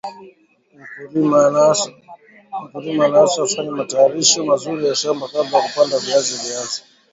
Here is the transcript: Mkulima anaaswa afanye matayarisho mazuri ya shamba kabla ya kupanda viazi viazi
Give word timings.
Mkulima 2.61 3.05
anaaswa 3.07 3.43
afanye 3.45 3.71
matayarisho 3.79 4.45
mazuri 4.45 4.87
ya 4.87 4.95
shamba 4.95 5.27
kabla 5.27 5.57
ya 5.57 5.63
kupanda 5.69 5.99
viazi 5.99 6.33
viazi 6.47 6.81